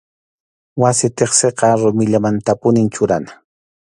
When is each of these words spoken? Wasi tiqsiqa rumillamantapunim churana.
Wasi 0.83 1.07
tiqsiqa 1.17 1.67
rumillamantapunim 1.81 2.87
churana. 2.95 3.31